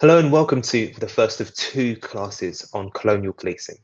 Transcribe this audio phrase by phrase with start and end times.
[0.00, 3.76] Hello and welcome to the first of two classes on colonial policing.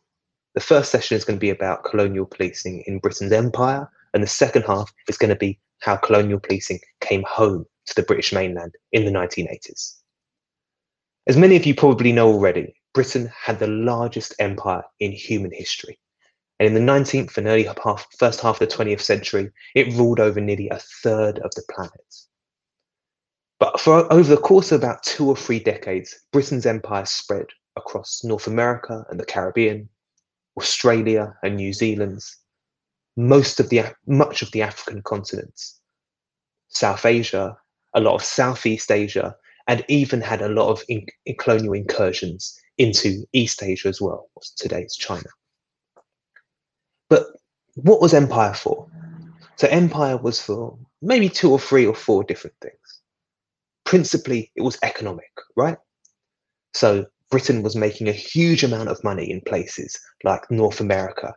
[0.55, 4.27] The first session is going to be about colonial policing in Britain's empire, and the
[4.27, 8.77] second half is going to be how colonial policing came home to the British mainland
[8.93, 9.97] in the 1980s.
[11.27, 15.99] As many of you probably know already, Britain had the largest empire in human history.
[16.59, 20.21] And in the 19th and early half, first half of the 20th century, it ruled
[20.21, 21.93] over nearly a third of the planet.
[23.59, 28.23] But for over the course of about two or three decades, Britain's empire spread across
[28.23, 29.89] North America and the Caribbean,
[30.59, 32.23] Australia and New Zealand,
[33.17, 35.81] most of the much of the African continents,
[36.69, 37.57] South Asia,
[37.95, 39.35] a lot of Southeast Asia,
[39.69, 44.29] and even had a lot of in, in colonial incursions into East Asia as well,
[44.57, 45.29] today's China.
[47.09, 47.27] But
[47.75, 48.87] what was empire for?
[49.57, 52.77] So empire was for maybe two or three or four different things
[53.87, 55.79] principally it was economic, right?
[56.75, 61.35] So Britain was making a huge amount of money in places like North America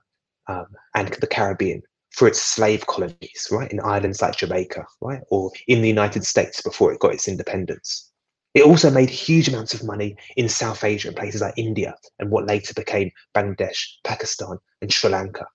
[0.48, 3.72] um, and the Caribbean for its slave colonies, right?
[3.72, 5.22] In islands like Jamaica, right?
[5.30, 8.12] Or in the United States before it got its independence.
[8.56, 12.32] It also made huge amounts of money in South Asia, in places like India and
[12.32, 15.46] what later became Bangladesh, Pakistan, and Sri Lanka.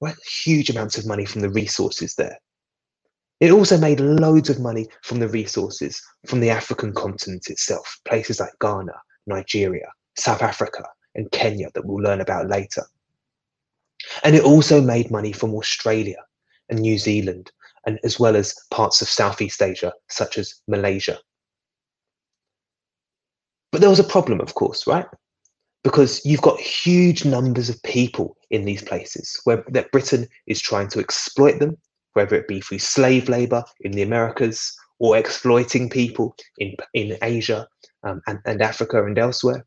[0.00, 0.14] Right?
[0.44, 2.38] Huge amounts of money from the resources there.
[3.40, 8.40] It also made loads of money from the resources from the African continent itself, places
[8.40, 8.94] like Ghana,
[9.26, 10.84] Nigeria, South Africa,
[11.14, 12.84] and Kenya that we'll learn about later.
[14.24, 16.22] And it also made money from Australia
[16.70, 17.50] and New Zealand,
[17.86, 21.18] and as well as parts of Southeast Asia, such as Malaysia.
[23.70, 25.06] But there was a problem, of course, right?
[25.84, 30.88] Because you've got huge numbers of people in these places where that Britain is trying
[30.88, 31.76] to exploit them
[32.16, 37.68] whether it be through slave labor in the Americas or exploiting people in, in Asia
[38.02, 39.66] um, and, and Africa and elsewhere.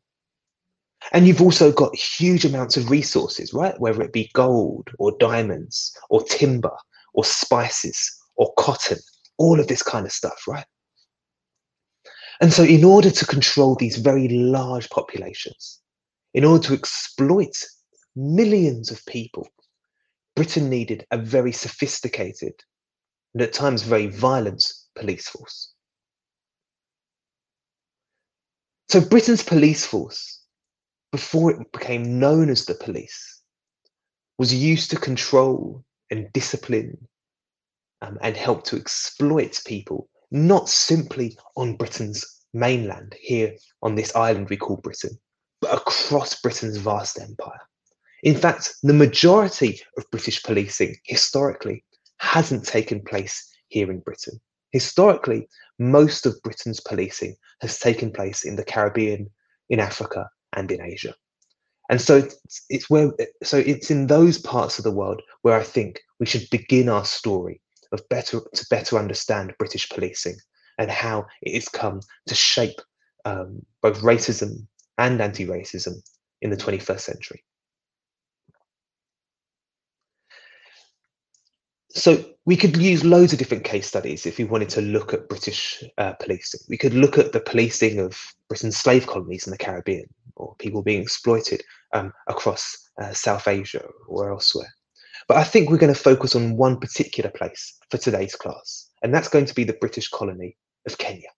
[1.12, 3.78] And you've also got huge amounts of resources, right?
[3.80, 6.76] Whether it be gold or diamonds or timber
[7.14, 8.98] or spices or cotton,
[9.38, 10.66] all of this kind of stuff, right?
[12.40, 15.78] And so, in order to control these very large populations,
[16.34, 17.56] in order to exploit
[18.16, 19.46] millions of people
[20.40, 22.54] Britain needed a very sophisticated
[23.34, 25.74] and at times very violent police force.
[28.88, 30.40] So Britain's police force,
[31.12, 33.42] before it became known as the police,
[34.38, 36.96] was used to control and discipline
[38.00, 42.24] um, and help to exploit people, not simply on Britain's
[42.54, 43.52] mainland, here
[43.82, 45.20] on this island we call Britain,
[45.60, 47.60] but across Britain's vast empire.
[48.22, 51.84] In fact, the majority of British policing historically
[52.18, 54.38] hasn't taken place here in Britain.
[54.72, 55.48] Historically,
[55.78, 59.30] most of Britain's policing has taken place in the Caribbean,
[59.70, 61.14] in Africa, and in Asia.
[61.88, 63.10] And so it's, it's where
[63.42, 67.04] so it's in those parts of the world where I think we should begin our
[67.04, 67.60] story
[67.90, 70.36] of better to better understand British policing
[70.78, 72.80] and how it has come to shape
[73.24, 74.66] um, both racism
[74.98, 75.94] and anti-racism
[76.42, 77.42] in the 21st century.
[81.92, 85.28] So we could use loads of different case studies if we wanted to look at
[85.28, 86.60] British uh, policing.
[86.68, 88.18] We could look at the policing of
[88.48, 90.06] Britain's slave colonies in the Caribbean
[90.36, 91.62] or people being exploited
[91.92, 94.72] um, across uh, South Asia or elsewhere.
[95.28, 99.12] But I think we're going to focus on one particular place for today's class, and
[99.14, 100.56] that's going to be the British colony
[100.86, 101.28] of Kenya.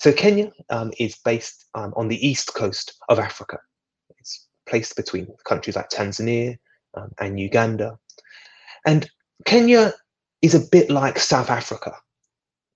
[0.00, 3.58] So Kenya um, is based um, on the east coast of Africa.
[4.18, 6.58] It's placed between countries like Tanzania
[6.94, 7.98] um, and Uganda.
[8.86, 9.08] And
[9.44, 9.92] Kenya
[10.42, 11.94] is a bit like South Africa,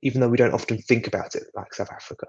[0.03, 2.27] even though we don't often think about it like South Africa.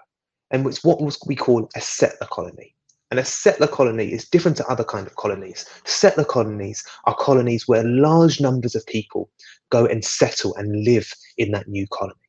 [0.51, 2.75] And it's what we call a settler colony.
[3.11, 5.66] And a settler colony is different to other kind of colonies.
[5.85, 9.29] Settler colonies are colonies where large numbers of people
[9.72, 12.19] go and settle and live in that new colony.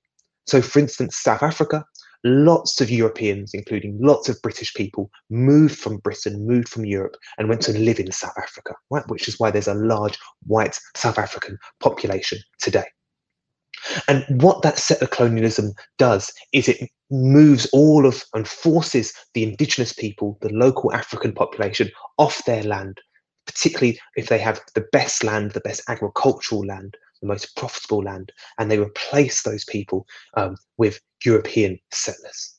[0.47, 1.85] So, for instance, South Africa
[2.25, 7.49] lots of Europeans, including lots of British people, moved from Britain, moved from Europe, and
[7.49, 9.07] went to live in South Africa, right?
[9.09, 12.85] Which is why there's a large white South African population today.
[14.09, 19.93] And what that settler colonialism does is it moves all of and forces the indigenous
[19.93, 23.01] people, the local African population, off their land,
[23.47, 28.33] particularly if they have the best land, the best agricultural land, the most profitable land,
[28.59, 30.07] and they replace those people
[30.37, 32.55] um, with European settlers.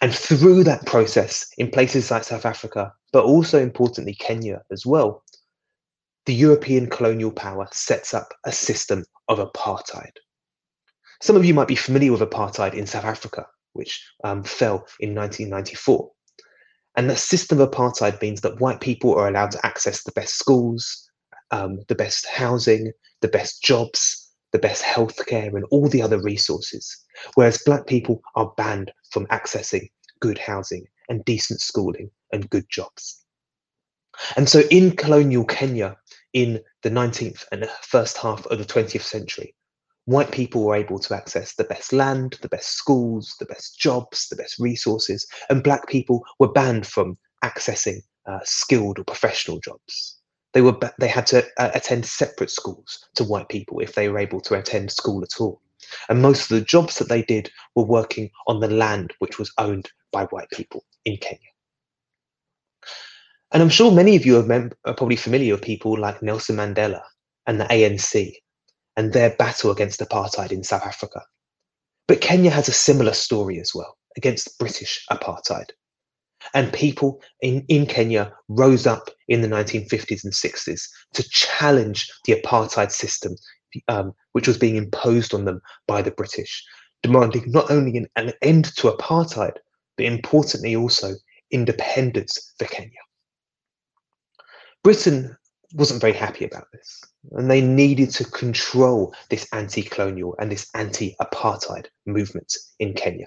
[0.00, 5.24] And through that process, in places like South Africa, but also importantly Kenya as well,
[6.26, 10.12] the European colonial power sets up a system of apartheid.
[11.22, 15.14] Some of you might be familiar with apartheid in South Africa, which um, fell in
[15.14, 16.10] 1994.
[16.96, 20.38] And the system of apartheid means that white people are allowed to access the best
[20.38, 21.08] schools,
[21.50, 24.19] um, the best housing, the best jobs,
[24.52, 26.96] the best healthcare, and all the other resources,
[27.34, 29.88] whereas black people are banned from accessing
[30.20, 33.24] good housing and decent schooling and good jobs.
[34.36, 35.96] And so in colonial Kenya
[36.32, 39.54] in the 19th and first half of the 20th century,
[40.04, 44.28] white people were able to access the best land, the best schools, the best jobs,
[44.28, 50.19] the best resources, and black people were banned from accessing uh, skilled or professional jobs.
[50.52, 54.18] They were they had to uh, attend separate schools to white people if they were
[54.18, 55.60] able to attend school at all.
[56.08, 59.52] And most of the jobs that they did were working on the land which was
[59.58, 61.38] owned by white people in Kenya.
[63.52, 67.02] And I'm sure many of you are, are probably familiar with people like Nelson Mandela
[67.46, 68.34] and the ANC
[68.96, 71.22] and their battle against apartheid in South Africa.
[72.06, 75.70] But Kenya has a similar story as well against British apartheid.
[76.54, 82.34] And people in, in Kenya rose up in the 1950s and 60s to challenge the
[82.34, 83.36] apartheid system,
[83.88, 86.64] um, which was being imposed on them by the British,
[87.02, 89.56] demanding not only an, an end to apartheid,
[89.96, 91.14] but importantly also
[91.50, 93.00] independence for Kenya.
[94.82, 95.36] Britain
[95.74, 97.00] wasn't very happy about this,
[97.32, 103.26] and they needed to control this anti colonial and this anti apartheid movement in Kenya.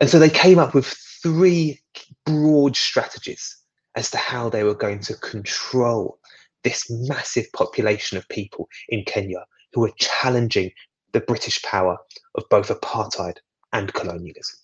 [0.00, 0.86] And so they came up with
[1.26, 1.80] three
[2.24, 3.56] broad strategies
[3.96, 6.20] as to how they were going to control
[6.62, 10.70] this massive population of people in Kenya who were challenging
[11.10, 11.98] the British power
[12.36, 13.38] of both apartheid
[13.72, 14.60] and colonialism.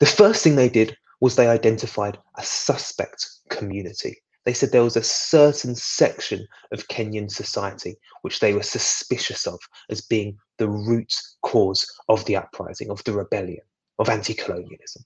[0.00, 4.18] The first thing they did was they identified a suspect community.
[4.44, 9.60] They said there was a certain section of Kenyan society which they were suspicious of
[9.88, 13.62] as being the root cause of the uprising, of the rebellion,
[14.00, 15.04] of anti colonialism.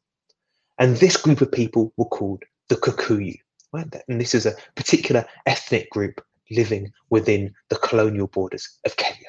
[0.79, 3.37] And this group of people were called the Kikuyu.
[3.73, 3.87] Right?
[4.09, 9.29] And this is a particular ethnic group living within the colonial borders of Kenya.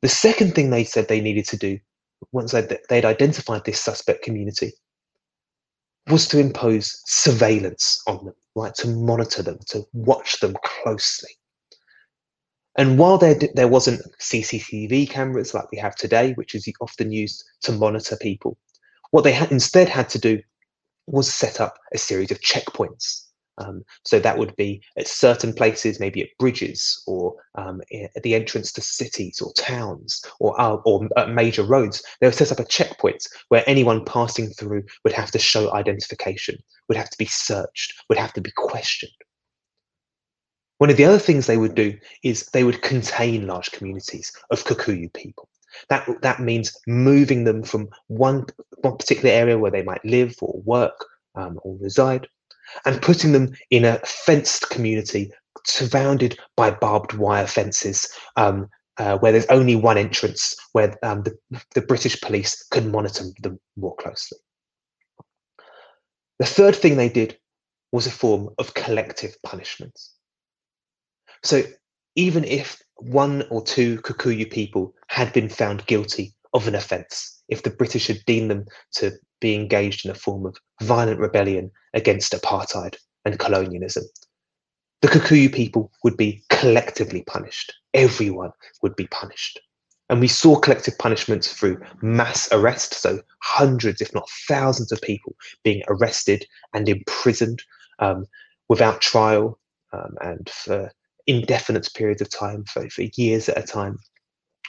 [0.00, 1.78] The second thing they said they needed to do,
[2.32, 4.72] once they'd, they'd identified this suspect community,
[6.08, 8.74] was to impose surveillance on them, right?
[8.76, 11.30] To monitor them, to watch them closely.
[12.76, 17.44] And while there, there wasn't CCTV cameras like we have today, which is often used
[17.62, 18.58] to monitor people,
[19.10, 20.40] what they had instead had to do
[21.06, 23.24] was set up a series of checkpoints
[23.58, 28.34] um, so that would be at certain places, maybe at bridges or um, at the
[28.34, 32.02] entrance to cities or towns or, uh, or major roads.
[32.20, 36.58] They would set up a checkpoint where anyone passing through would have to show identification,
[36.88, 39.12] would have to be searched, would have to be questioned.
[40.78, 44.64] One of the other things they would do is they would contain large communities of
[44.64, 45.48] Kikuyu people.
[45.88, 48.46] That, that means moving them from one,
[48.78, 52.28] one particular area where they might live or work um, or reside
[52.84, 55.32] and putting them in a fenced community
[55.66, 58.68] surrounded by barbed wire fences um,
[58.98, 61.36] uh, where there's only one entrance where um, the,
[61.74, 64.38] the British police can monitor them more closely.
[66.38, 67.38] The third thing they did
[67.92, 70.14] was a form of collective punishments.
[71.44, 71.62] So
[72.16, 77.62] even if one or two Kikuyu people had been found guilty of an offence, if
[77.62, 82.32] the British had deemed them to be engaged in a form of violent rebellion against
[82.32, 82.96] apartheid
[83.26, 84.04] and colonialism.
[85.02, 87.70] The Kikuyu people would be collectively punished.
[87.92, 89.60] Everyone would be punished.
[90.08, 95.34] And we saw collective punishments through mass arrest, so hundreds, if not thousands, of people
[95.62, 97.62] being arrested and imprisoned
[97.98, 98.24] um,
[98.68, 99.58] without trial
[99.92, 100.90] um, and for
[101.26, 103.98] indefinite periods of time, for, for years at a time.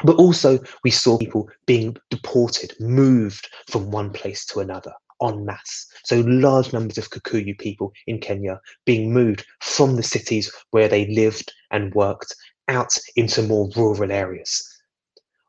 [0.04, 4.92] But also, we saw people being deported, moved from one place to another
[5.24, 5.88] en masse.
[6.04, 11.08] So, large numbers of Kikuyu people in Kenya being moved from the cities where they
[11.08, 12.36] lived and worked
[12.68, 14.62] out into more rural areas.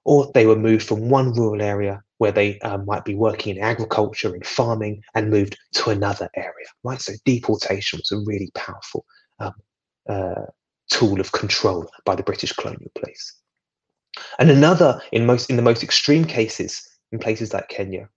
[0.05, 3.63] Or they were moved from one rural area where they um, might be working in
[3.63, 7.01] agriculture and farming and moved to another area, right?
[7.01, 9.05] So, deportation was a really powerful
[9.41, 9.55] um,
[10.09, 10.47] uh,
[10.91, 13.35] tool of control by the British colonial police.
[14.39, 18.09] And another, in most in the most extreme cases, in places like Kenya,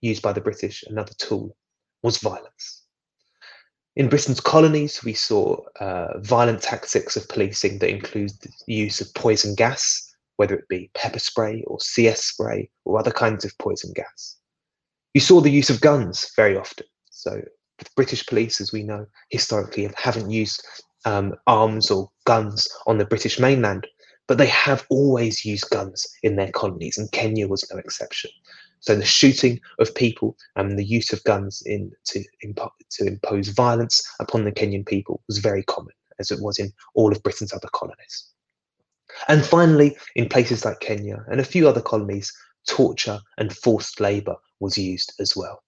[0.00, 1.56] used by the British, another tool
[2.02, 2.82] was violence.
[3.94, 9.12] In Britain's colonies, we saw uh, violent tactics of policing that include the use of
[9.14, 13.92] poison gas, whether it be pepper spray or CS spray or other kinds of poison
[13.94, 14.36] gas.
[15.12, 16.86] You saw the use of guns very often.
[17.10, 17.42] So,
[17.78, 20.64] the British police, as we know historically, haven't used
[21.04, 23.86] um, arms or guns on the British mainland
[24.28, 28.30] but they have always used guns in their colonies, and Kenya was no exception.
[28.80, 33.48] So the shooting of people and the use of guns in to, impo- to impose
[33.48, 37.52] violence upon the Kenyan people was very common, as it was in all of Britain's
[37.52, 38.26] other colonies.
[39.28, 42.32] And finally, in places like Kenya and a few other colonies,
[42.66, 45.62] torture and forced labour was used as well.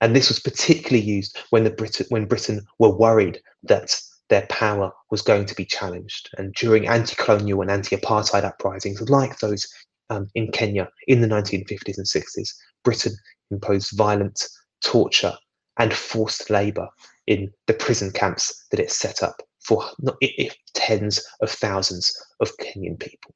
[0.00, 4.90] And this was particularly used when, the Brit- when Britain were worried that their power
[5.10, 6.30] was going to be challenged.
[6.38, 9.66] And during anti colonial and anti apartheid uprisings, like those
[10.10, 12.50] um, in Kenya in the 1950s and 60s,
[12.82, 13.14] Britain
[13.50, 14.48] imposed violent
[14.82, 15.34] torture
[15.78, 16.88] and forced labour
[17.26, 22.56] in the prison camps that it set up for not, if tens of thousands of
[22.58, 23.34] Kenyan people.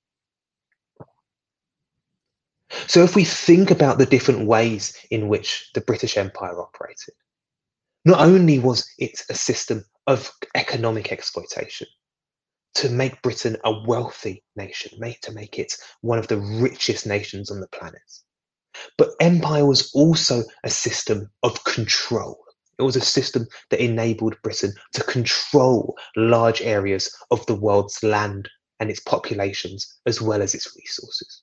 [2.86, 7.14] So, if we think about the different ways in which the British Empire operated,
[8.04, 11.86] not only was it a system of economic exploitation,
[12.74, 17.60] to make Britain a wealthy nation, to make it one of the richest nations on
[17.60, 18.00] the planet.
[18.96, 22.38] But empire was also a system of control.
[22.78, 28.48] It was a system that enabled Britain to control large areas of the world's land
[28.78, 31.42] and its populations, as well as its resources.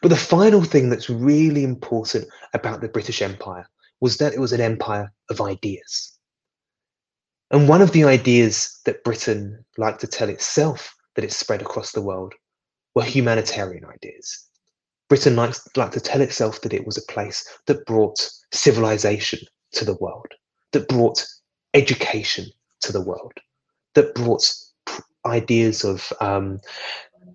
[0.00, 3.68] But the final thing that's really important about the British Empire
[4.02, 6.18] was that it was an empire of ideas.
[7.52, 11.92] And one of the ideas that Britain liked to tell itself that it spread across
[11.92, 12.34] the world
[12.96, 14.48] were humanitarian ideas.
[15.08, 19.38] Britain liked, liked to tell itself that it was a place that brought civilization
[19.70, 20.32] to the world,
[20.72, 21.24] that brought
[21.72, 22.46] education
[22.80, 23.34] to the world,
[23.94, 24.52] that brought
[25.26, 26.60] ideas of um,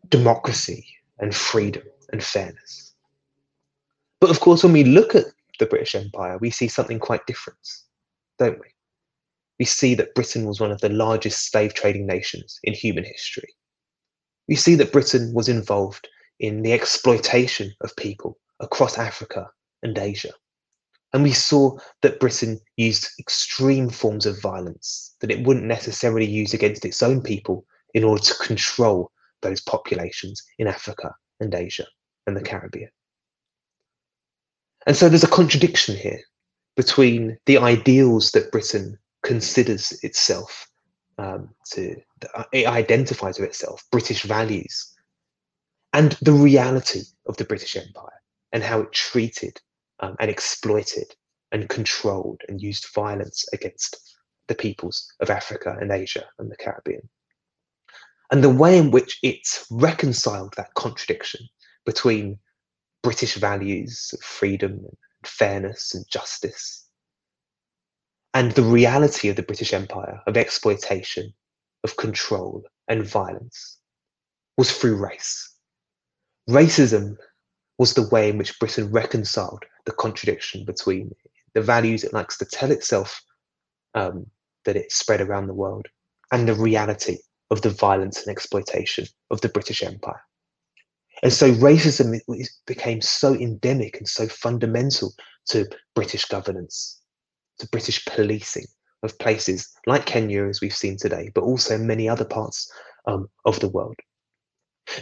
[0.09, 0.85] democracy
[1.19, 2.93] and freedom and fairness.
[4.19, 5.27] But of course, when we look at
[5.59, 7.59] the British Empire, we see something quite different,
[8.37, 8.67] don't we?
[9.59, 13.49] we see that Britain was one of the largest slave trading nations in human history.
[14.47, 16.07] We see that Britain was involved
[16.39, 19.49] in the exploitation of people across Africa
[19.83, 20.31] and Asia.
[21.13, 26.53] And we saw that Britain used extreme forms of violence that it wouldn't necessarily use
[26.53, 29.11] against its own people in order to control
[29.41, 31.87] those populations in Africa and Asia
[32.27, 32.89] and the Caribbean.
[34.87, 36.21] And so there's a contradiction here
[36.77, 40.65] between the ideals that Britain considers itself
[41.17, 41.95] um, to
[42.53, 44.95] it identifies with itself British values
[45.91, 48.21] and the reality of the British Empire
[48.53, 49.59] and how it treated
[49.99, 51.13] um, and exploited
[51.51, 54.15] and controlled and used violence against
[54.47, 57.09] the peoples of Africa and Asia and the Caribbean.
[58.31, 61.41] And the way in which it reconciled that contradiction
[61.85, 62.39] between
[63.03, 66.87] British values of freedom and fairness and justice
[68.37, 71.33] and the reality of the British Empire of exploitation,
[71.83, 73.79] of control, and violence
[74.59, 75.55] was through race.
[76.47, 77.15] Racism
[77.79, 81.15] was the way in which Britain reconciled the contradiction between
[81.55, 83.23] the values it likes to tell itself
[83.95, 84.27] um,
[84.65, 85.87] that it spread around the world
[86.31, 87.17] and the reality
[87.49, 90.21] of the violence and exploitation of the British Empire.
[91.23, 92.19] And so racism
[92.65, 95.13] became so endemic and so fundamental
[95.49, 96.97] to British governance
[97.59, 98.65] to British policing
[99.03, 102.71] of places like Kenya, as we've seen today, but also many other parts
[103.07, 103.95] um, of the world.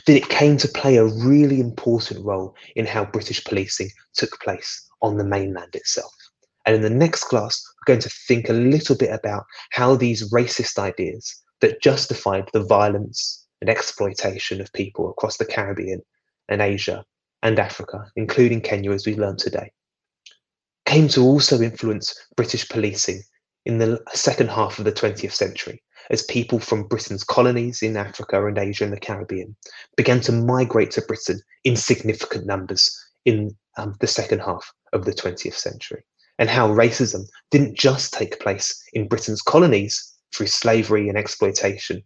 [0.07, 4.89] That it came to play a really important role in how British policing took place
[5.01, 6.13] on the mainland itself.
[6.65, 10.31] And in the next class, we're going to think a little bit about how these
[10.31, 16.01] racist ideas that justified the violence and exploitation of people across the Caribbean
[16.49, 17.03] and Asia
[17.41, 19.71] and Africa, including Kenya, as we learned today,
[20.85, 23.23] came to also influence British policing
[23.65, 28.45] in the second half of the 20th century as people from Britain's colonies in Africa
[28.45, 29.55] and Asia and the Caribbean
[29.97, 32.95] began to migrate to Britain in significant numbers
[33.25, 36.03] in um, the second half of the 20th century.
[36.37, 42.03] And how racism didn't just take place in Britain's colonies through slavery and exploitation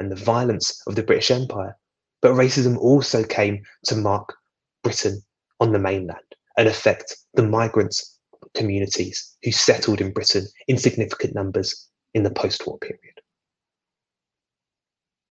[0.00, 1.76] and the violence of the British Empire,
[2.22, 4.34] but racism also came to mark
[4.82, 5.22] Britain
[5.60, 6.18] on the mainland
[6.56, 8.18] and affect the migrants
[8.54, 13.19] communities who settled in Britain in significant numbers in the post war period.